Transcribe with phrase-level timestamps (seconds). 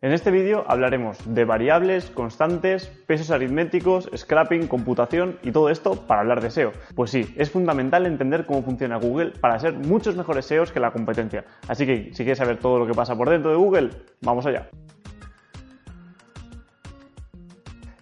[0.00, 6.20] En este vídeo hablaremos de variables, constantes, pesos aritméticos, scrapping, computación y todo esto para
[6.20, 6.70] hablar de SEO.
[6.94, 10.92] Pues sí, es fundamental entender cómo funciona Google para ser muchos mejores SEOs que la
[10.92, 11.44] competencia.
[11.66, 14.68] Así que si quieres saber todo lo que pasa por dentro de Google, vamos allá.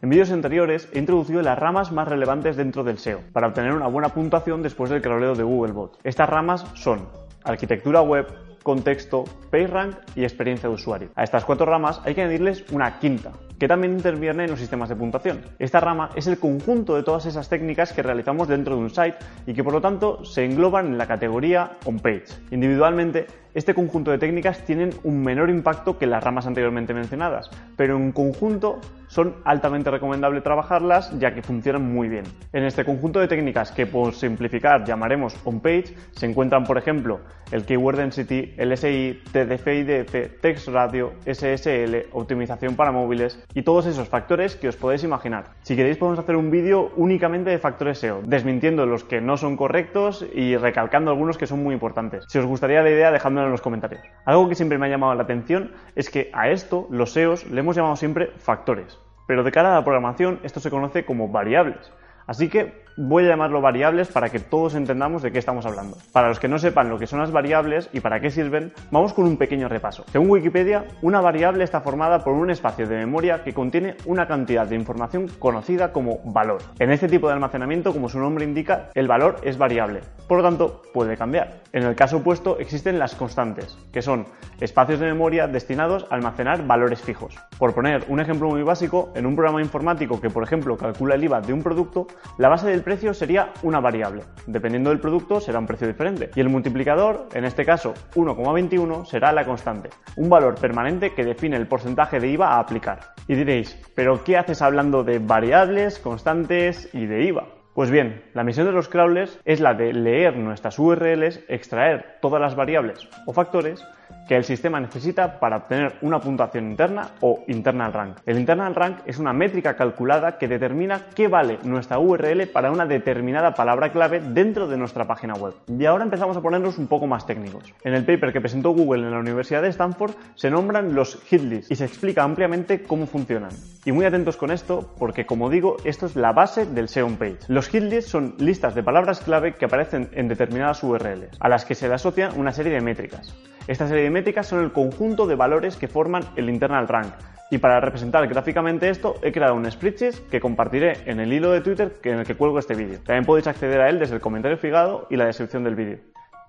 [0.02, 3.86] En vídeos anteriores he introducido las ramas más relevantes dentro del SEO para obtener una
[3.86, 5.98] buena puntuación después del crawleo de Googlebot.
[6.04, 7.08] Estas ramas son
[7.42, 8.26] arquitectura web,
[8.66, 9.22] contexto,
[9.52, 11.10] PageRank y experiencia de usuario.
[11.14, 14.88] A estas cuatro ramas hay que añadirles una quinta, que también interviene en los sistemas
[14.88, 15.40] de puntuación.
[15.60, 19.18] Esta rama es el conjunto de todas esas técnicas que realizamos dentro de un site
[19.46, 22.26] y que por lo tanto se engloban en la categoría on-page.
[22.50, 27.96] Individualmente, este conjunto de técnicas tienen un menor impacto que las ramas anteriormente mencionadas, pero
[27.96, 32.24] en conjunto son altamente recomendable trabajarlas ya que funcionan muy bien.
[32.52, 37.64] En este conjunto de técnicas que por simplificar llamaremos on-page se encuentran por ejemplo el
[37.64, 44.68] Keyword Density, LSI, TDF Text Radio, SSL, optimización para móviles y todos esos factores que
[44.68, 45.54] os podéis imaginar.
[45.62, 49.56] Si queréis podemos hacer un vídeo únicamente de factores SEO, desmintiendo los que no son
[49.56, 52.24] correctos y recalcando algunos que son muy importantes.
[52.28, 54.02] Si os gustaría la idea dejadmelo en los comentarios.
[54.24, 57.60] Algo que siempre me ha llamado la atención es que a esto los SEOs le
[57.60, 61.92] hemos llamado siempre factores, pero de cara a la programación esto se conoce como variables.
[62.26, 65.96] Así que voy a llamarlo variables para que todos entendamos de qué estamos hablando.
[66.12, 69.12] Para los que no sepan lo que son las variables y para qué sirven, vamos
[69.12, 70.04] con un pequeño repaso.
[70.10, 74.66] Según Wikipedia, una variable está formada por un espacio de memoria que contiene una cantidad
[74.66, 76.62] de información conocida como valor.
[76.78, 80.44] En este tipo de almacenamiento, como su nombre indica, el valor es variable, por lo
[80.44, 81.60] tanto puede cambiar.
[81.72, 84.26] En el caso opuesto existen las constantes, que son
[84.60, 87.36] espacios de memoria destinados a almacenar valores fijos.
[87.58, 91.24] Por poner un ejemplo muy básico, en un programa informático que por ejemplo calcula el
[91.24, 92.06] IVA de un producto,
[92.38, 94.22] la base del precio sería una variable.
[94.46, 96.30] Dependiendo del producto será un precio diferente.
[96.36, 101.56] Y el multiplicador, en este caso 1,21, será la constante, un valor permanente que define
[101.56, 103.00] el porcentaje de IVA a aplicar.
[103.26, 107.48] Y diréis, ¿pero qué haces hablando de variables, constantes y de IVA?
[107.74, 112.40] Pues bien, la misión de los crawlers es la de leer nuestras URLs, extraer todas
[112.40, 113.84] las variables o factores
[114.26, 118.18] que el sistema necesita para obtener una puntuación interna o internal rank.
[118.26, 122.86] El internal rank es una métrica calculada que determina qué vale nuestra URL para una
[122.86, 125.54] determinada palabra clave dentro de nuestra página web.
[125.68, 127.72] Y ahora empezamos a ponernos un poco más técnicos.
[127.84, 131.42] En el paper que presentó Google en la Universidad de Stanford se nombran los hit
[131.42, 133.50] lists y se explica ampliamente cómo funcionan.
[133.84, 137.38] Y muy atentos con esto porque como digo, esto es la base del SEO page.
[137.48, 141.64] Los hit lists son listas de palabras clave que aparecen en determinadas URLs, a las
[141.64, 143.34] que se le asocian una serie de métricas.
[143.66, 147.12] Esta serie de métricas son el conjunto de valores que forman el internal rank.
[147.50, 151.60] Y para representar gráficamente esto, he creado un spreadsheet que compartiré en el hilo de
[151.60, 153.00] Twitter en el que cuelgo este vídeo.
[153.04, 155.98] También podéis acceder a él desde el comentario fijado y la descripción del vídeo.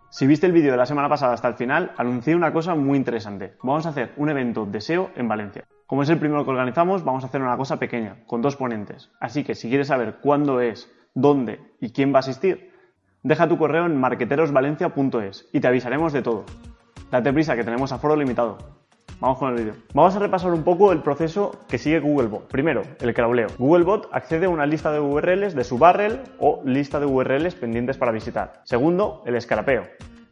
[0.10, 2.98] Si viste el vídeo de la semana pasada hasta el final, anuncié una cosa muy
[2.98, 3.54] interesante.
[3.64, 5.66] Vamos a hacer un evento de SEO en Valencia.
[5.88, 9.10] Como es el primero que organizamos, vamos a hacer una cosa pequeña, con dos ponentes.
[9.20, 12.72] Así que si quieres saber cuándo es, dónde y quién va a asistir,
[13.24, 16.46] deja tu correo en marqueterosvalencia.es y te avisaremos de todo.
[17.12, 18.58] Date prisa que tenemos aforo limitado.
[19.22, 19.74] Vamos con el vídeo.
[19.94, 22.48] Vamos a repasar un poco el proceso que sigue Googlebot.
[22.48, 23.48] Primero, el crawleo.
[23.58, 27.98] Googlebot accede a una lista de URLs de su barrel o lista de URLs pendientes
[27.98, 28.62] para visitar.
[28.66, 29.84] Segundo, el escarapeo.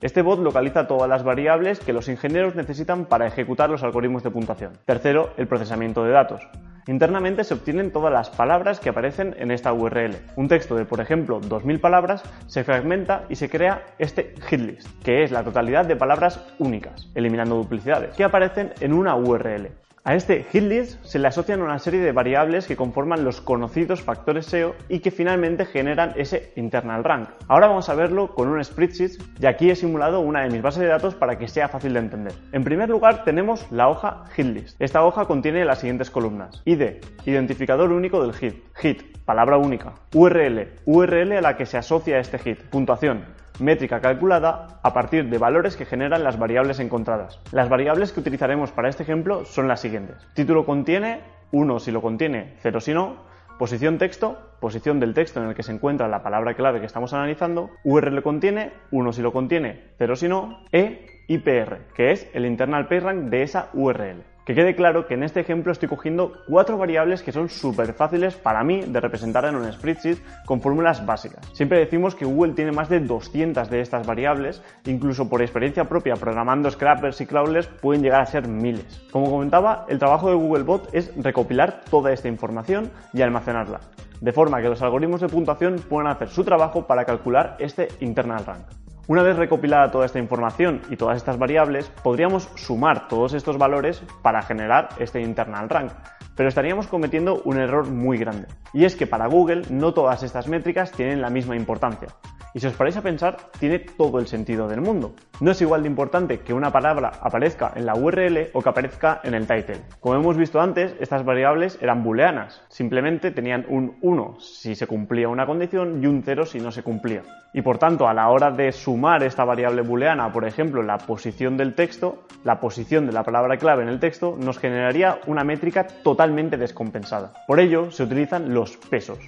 [0.01, 4.31] Este bot localiza todas las variables que los ingenieros necesitan para ejecutar los algoritmos de
[4.31, 4.73] puntuación.
[4.83, 6.41] Tercero, el procesamiento de datos.
[6.87, 10.17] Internamente se obtienen todas las palabras que aparecen en esta URL.
[10.35, 15.23] Un texto de, por ejemplo, 2.000 palabras se fragmenta y se crea este hitlist, que
[15.23, 19.84] es la totalidad de palabras únicas, eliminando duplicidades, que aparecen en una URL.
[20.07, 24.03] A este hit list se le asocian una serie de variables que conforman los conocidos
[24.03, 27.29] factores SEO y que finalmente generan ese internal rank.
[27.47, 30.81] Ahora vamos a verlo con un spreadsheet y aquí he simulado una de mis bases
[30.81, 32.33] de datos para que sea fácil de entender.
[32.51, 34.79] En primer lugar tenemos la hoja hit list.
[34.79, 36.61] Esta hoja contiene las siguientes columnas.
[36.65, 38.63] ID, identificador único del hit.
[38.75, 39.95] Hit, palabra única.
[40.13, 42.61] URL, URL a la que se asocia este hit.
[42.69, 43.25] Puntuación,
[43.59, 47.39] métrica calculada a partir de valores que generan las variables encontradas.
[47.51, 50.27] Las variables que utilizaremos para este ejemplo son las siguientes.
[50.33, 51.21] Título contiene
[51.51, 53.35] 1 si lo contiene, 0 si no.
[53.57, 57.13] Posición texto, posición del texto en el que se encuentra la palabra clave que estamos
[57.13, 57.69] analizando.
[57.85, 60.59] URL contiene 1 si lo contiene, 0 si no.
[60.73, 64.34] E IPR, que es el internal PageRank de esa URL.
[64.45, 68.35] Que quede claro que en este ejemplo estoy cogiendo cuatro variables que son súper fáciles
[68.35, 71.49] para mí de representar en un spreadsheet con fórmulas básicas.
[71.53, 76.13] Siempre decimos que Google tiene más de 200 de estas variables, incluso por experiencia propia
[76.13, 79.01] programando scrappers y crawlers pueden llegar a ser miles.
[79.11, 83.79] Como comentaba, el trabajo de Googlebot es recopilar toda esta información y almacenarla,
[84.21, 88.45] de forma que los algoritmos de puntuación puedan hacer su trabajo para calcular este internal
[88.45, 88.84] rank.
[89.07, 94.01] Una vez recopilada toda esta información y todas estas variables, podríamos sumar todos estos valores
[94.23, 95.91] para generar este internal rank,
[96.35, 98.47] pero estaríamos cometiendo un error muy grande.
[98.73, 102.09] Y es que para Google no todas estas métricas tienen la misma importancia.
[102.55, 105.13] Y si os paráis a pensar, tiene todo el sentido del mundo.
[105.41, 109.19] No es igual de importante que una palabra aparezca en la URL o que aparezca
[109.25, 109.81] en el title.
[109.99, 112.63] Como hemos visto antes, estas variables eran booleanas.
[112.69, 116.81] Simplemente tenían un 1 si se cumplía una condición y un 0 si no se
[116.81, 117.23] cumplía.
[117.51, 121.57] Y por tanto, a la hora de sumar esta variable booleana, por ejemplo, la posición
[121.57, 125.85] del texto, la posición de la palabra clave en el texto, nos generaría una métrica
[125.85, 127.33] totalmente descompensada.
[127.45, 129.19] Por ello, se utilizan los pesos.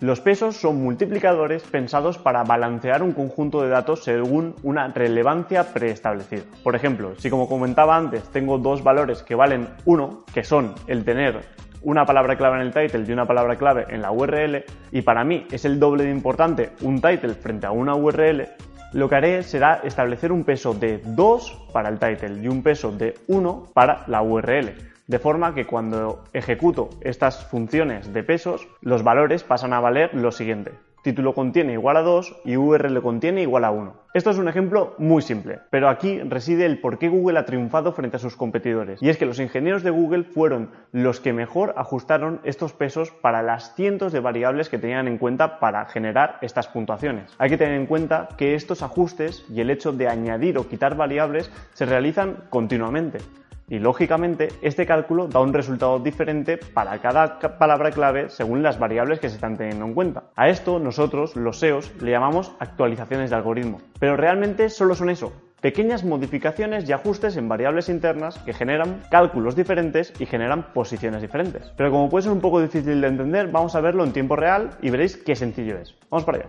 [0.00, 6.42] Los pesos son multiplicadores pensados para balancear un conjunto de datos según una relevancia preestablecida.
[6.62, 11.06] Por ejemplo, si como comentaba antes tengo dos valores que valen 1, que son el
[11.06, 11.40] tener
[11.80, 15.24] una palabra clave en el title y una palabra clave en la URL, y para
[15.24, 18.48] mí es el doble de importante un title frente a una URL,
[18.96, 22.90] lo que haré será establecer un peso de 2 para el title y un peso
[22.90, 24.72] de 1 para la URL
[25.06, 30.32] de forma que cuando ejecuto estas funciones de pesos, los valores pasan a valer lo
[30.32, 30.72] siguiente.
[31.06, 33.94] Título contiene igual a 2 y URL contiene igual a 1.
[34.12, 37.92] Esto es un ejemplo muy simple, pero aquí reside el por qué Google ha triunfado
[37.92, 39.00] frente a sus competidores.
[39.00, 43.44] Y es que los ingenieros de Google fueron los que mejor ajustaron estos pesos para
[43.44, 47.32] las cientos de variables que tenían en cuenta para generar estas puntuaciones.
[47.38, 50.96] Hay que tener en cuenta que estos ajustes y el hecho de añadir o quitar
[50.96, 53.18] variables se realizan continuamente.
[53.68, 59.18] Y lógicamente este cálculo da un resultado diferente para cada palabra clave según las variables
[59.18, 60.24] que se están teniendo en cuenta.
[60.36, 63.80] A esto nosotros, los SEOs, le llamamos actualizaciones de algoritmo.
[63.98, 69.56] Pero realmente solo son eso, pequeñas modificaciones y ajustes en variables internas que generan cálculos
[69.56, 71.72] diferentes y generan posiciones diferentes.
[71.76, 74.70] Pero como puede ser un poco difícil de entender, vamos a verlo en tiempo real
[74.80, 75.94] y veréis qué sencillo es.
[76.08, 76.48] Vamos para allá.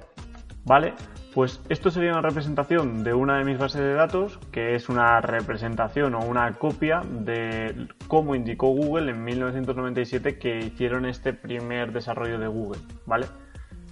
[0.65, 0.93] Vale,
[1.37, 5.21] pues esto sería una representación de una de mis bases de datos, que es una
[5.21, 12.39] representación o una copia de cómo indicó Google en 1997 que hicieron este primer desarrollo
[12.39, 13.27] de Google, ¿vale?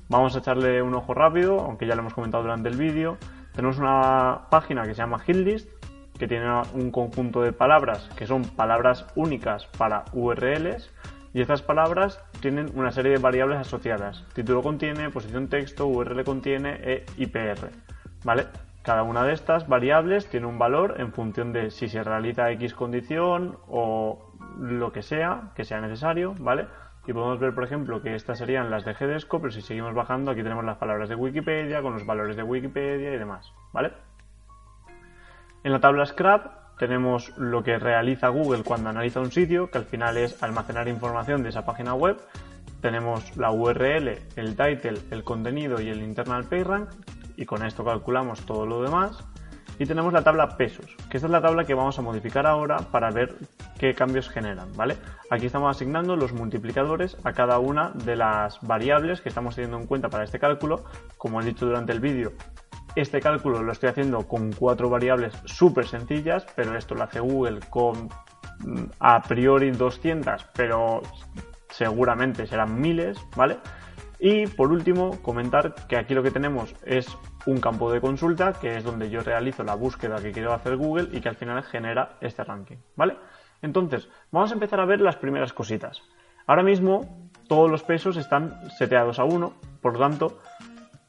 [0.09, 3.19] Vamos a echarle un ojo rápido, aunque ya lo hemos comentado durante el vídeo.
[3.53, 5.69] Tenemos una página que se llama Hitlist,
[6.17, 10.89] que tiene un conjunto de palabras que son palabras únicas para URLs
[11.35, 14.23] y estas palabras tienen una serie de variables asociadas.
[14.33, 17.71] Título contiene, posición texto, URL contiene e IPR.
[18.23, 18.45] ¿Vale?
[18.83, 22.73] Cada una de estas variables tiene un valor en función de si se realiza X
[22.73, 26.67] condición o lo que sea, que sea necesario, ¿vale?
[27.05, 30.31] Y podemos ver, por ejemplo, que estas serían las de GDESCO, pero si seguimos bajando,
[30.31, 33.91] aquí tenemos las palabras de Wikipedia con los valores de Wikipedia y demás, ¿vale?
[35.65, 39.85] En la tabla Scrap tenemos lo que realiza Google cuando analiza un sitio, que al
[39.85, 42.17] final es almacenar información de esa página web.
[42.81, 46.89] Tenemos la URL, el title, el contenido y el internal PageRank,
[47.37, 49.23] y con esto calculamos todo lo demás.
[49.77, 52.77] Y tenemos la tabla pesos, que esta es la tabla que vamos a modificar ahora
[52.77, 53.35] para ver
[53.77, 54.95] qué cambios generan, ¿vale?
[55.29, 59.85] Aquí estamos asignando los multiplicadores a cada una de las variables que estamos teniendo en
[59.85, 60.85] cuenta para este cálculo.
[61.17, 62.31] Como he dicho durante el vídeo,
[62.95, 67.59] este cálculo lo estoy haciendo con cuatro variables súper sencillas, pero esto lo hace Google
[67.69, 68.09] con
[68.59, 71.01] mm, a priori 200, pero
[71.69, 73.57] seguramente serán miles, ¿vale?
[74.19, 77.05] Y por último, comentar que aquí lo que tenemos es
[77.45, 81.09] un campo de consulta, que es donde yo realizo la búsqueda que quiero hacer Google
[81.11, 83.17] y que al final genera este ranking, ¿vale?
[83.61, 86.01] Entonces, vamos a empezar a ver las primeras cositas.
[86.47, 90.39] Ahora mismo todos los pesos están seteados a 1, por lo tanto,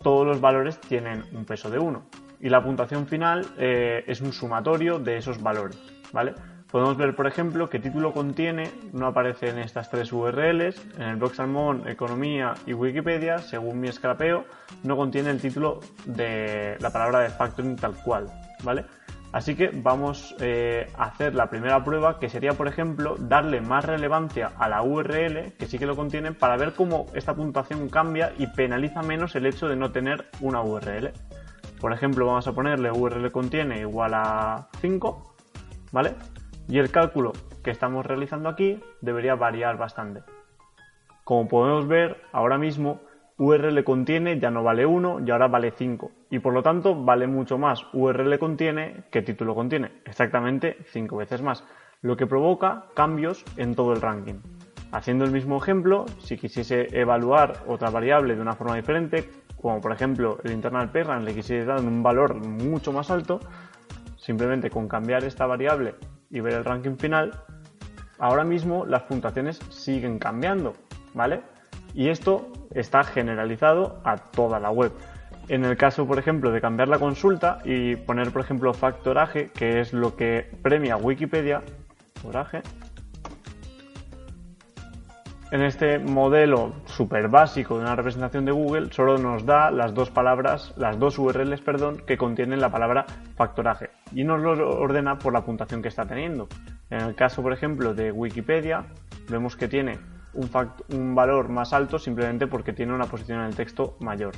[0.06, 2.00] todos los valores tienen un peso de 1
[2.38, 5.76] y la puntuación final eh, es un sumatorio de esos valores,
[6.12, 6.32] ¿vale?
[6.70, 10.80] Podemos ver, por ejemplo, que título contiene no aparece en estas tres URLs.
[10.96, 14.44] En el blog Salmón, Economía y Wikipedia, según mi escrapeo,
[14.84, 18.28] no contiene el título de la palabra de factoring tal cual,
[18.62, 18.84] ¿vale?
[19.36, 23.84] Así que vamos eh, a hacer la primera prueba, que sería, por ejemplo, darle más
[23.84, 28.32] relevancia a la URL, que sí que lo contiene, para ver cómo esta puntuación cambia
[28.38, 31.12] y penaliza menos el hecho de no tener una URL.
[31.78, 35.34] Por ejemplo, vamos a ponerle URL contiene igual a 5,
[35.92, 36.14] ¿vale?
[36.66, 40.22] y el cálculo que estamos realizando aquí debería variar bastante.
[41.24, 43.02] Como podemos ver, ahora mismo
[43.38, 47.26] URL contiene ya no vale 1 y ahora vale 5 y por lo tanto vale
[47.26, 51.62] mucho más URL contiene que título contiene, exactamente 5 veces más,
[52.00, 54.40] lo que provoca cambios en todo el ranking.
[54.90, 59.28] Haciendo el mismo ejemplo, si quisiese evaluar otra variable de una forma diferente,
[59.60, 63.40] como por ejemplo el internal payroll le quisiese dar un valor mucho más alto,
[64.16, 65.94] simplemente con cambiar esta variable
[66.30, 67.32] y ver el ranking final,
[68.18, 70.72] ahora mismo las puntuaciones siguen cambiando,
[71.12, 71.42] ¿vale?
[71.96, 74.92] Y esto está generalizado a toda la web.
[75.48, 79.80] En el caso, por ejemplo, de cambiar la consulta y poner, por ejemplo, factoraje, que
[79.80, 81.62] es lo que premia Wikipedia,
[82.14, 82.62] factoraje,
[85.52, 90.10] en este modelo súper básico de una representación de Google solo nos da las dos
[90.10, 95.32] palabras, las dos URLs, perdón, que contienen la palabra factoraje y nos lo ordena por
[95.32, 96.48] la puntuación que está teniendo.
[96.90, 98.84] En el caso, por ejemplo, de Wikipedia,
[99.30, 99.98] vemos que tiene
[100.36, 104.34] un, valor más alto simplemente porque tiene una posición en el texto mayor.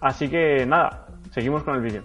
[0.00, 2.02] Así que nada, seguimos con el vídeo.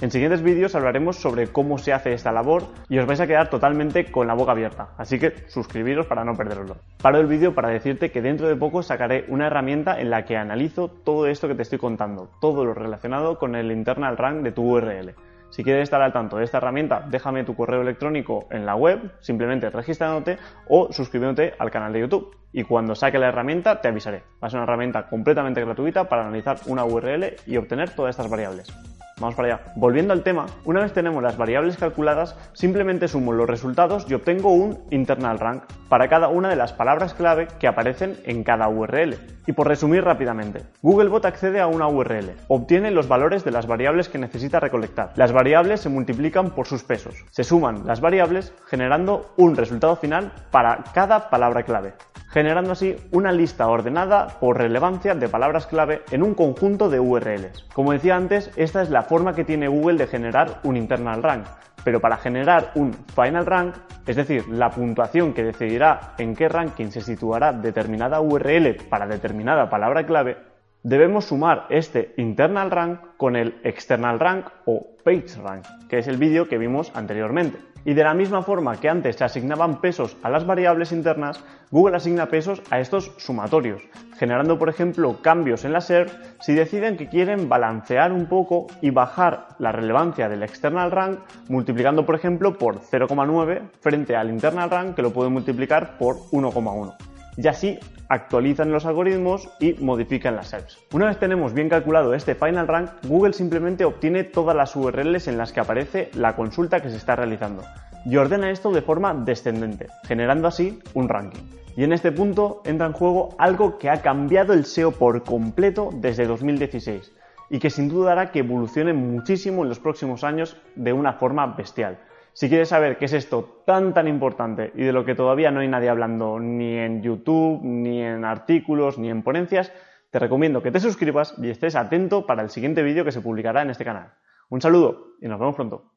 [0.00, 3.50] En siguientes vídeos hablaremos sobre cómo se hace esta labor y os vais a quedar
[3.50, 6.76] totalmente con la boca abierta, así que suscribiros para no perderoslo.
[7.02, 10.38] Paro el vídeo para decirte que dentro de poco sacaré una herramienta en la que
[10.38, 14.52] analizo todo esto que te estoy contando, todo lo relacionado con el internal rank de
[14.52, 15.14] tu URL.
[15.50, 19.12] Si quieres estar al tanto de esta herramienta, déjame tu correo electrónico en la web,
[19.20, 20.38] simplemente registrándote
[20.68, 22.36] o suscribiéndote al canal de YouTube.
[22.52, 24.22] Y cuando saque la herramienta te avisaré.
[24.42, 28.30] Va a ser una herramienta completamente gratuita para analizar una URL y obtener todas estas
[28.30, 28.72] variables.
[29.20, 29.72] Vamos para allá.
[29.76, 34.52] Volviendo al tema, una vez tenemos las variables calculadas, simplemente sumo los resultados y obtengo
[34.52, 39.16] un internal rank para cada una de las palabras clave que aparecen en cada URL.
[39.46, 44.08] Y por resumir rápidamente, Googlebot accede a una URL, obtiene los valores de las variables
[44.08, 45.12] que necesita recolectar.
[45.16, 47.14] Las variables se multiplican por sus pesos.
[47.30, 51.92] Se suman las variables generando un resultado final para cada palabra clave
[52.30, 57.66] generando así una lista ordenada por relevancia de palabras clave en un conjunto de URLs.
[57.74, 61.44] Como decía antes, esta es la forma que tiene Google de generar un internal rank,
[61.82, 63.74] pero para generar un final rank,
[64.06, 69.68] es decir, la puntuación que decidirá en qué ranking se situará determinada URL para determinada
[69.68, 70.36] palabra clave,
[70.84, 76.16] debemos sumar este internal rank con el external rank o page rank, que es el
[76.16, 77.58] vídeo que vimos anteriormente.
[77.84, 81.96] Y de la misma forma que antes se asignaban pesos a las variables internas, Google
[81.96, 83.82] asigna pesos a estos sumatorios,
[84.18, 86.10] generando por ejemplo cambios en la SERP
[86.40, 92.04] si deciden que quieren balancear un poco y bajar la relevancia del external rank multiplicando
[92.04, 97.09] por ejemplo por 0,9 frente al internal rank que lo pueden multiplicar por 1,1
[97.42, 97.78] y así
[98.08, 100.78] actualizan los algoritmos y modifican las SERPs.
[100.92, 105.38] Una vez tenemos bien calculado este final rank, Google simplemente obtiene todas las URLs en
[105.38, 107.62] las que aparece la consulta que se está realizando
[108.04, 111.42] y ordena esto de forma descendente, generando así un ranking.
[111.76, 115.90] Y en este punto entra en juego algo que ha cambiado el SEO por completo
[115.94, 117.12] desde 2016
[117.48, 121.46] y que sin duda hará que evolucione muchísimo en los próximos años de una forma
[121.46, 121.98] bestial.
[122.32, 125.60] Si quieres saber qué es esto tan tan importante y de lo que todavía no
[125.60, 129.72] hay nadie hablando ni en YouTube, ni en artículos, ni en ponencias,
[130.10, 133.62] te recomiendo que te suscribas y estés atento para el siguiente vídeo que se publicará
[133.62, 134.14] en este canal.
[134.48, 135.92] Un saludo y nos vemos pronto.